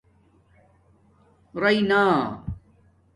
[1.61, 2.03] رَی نا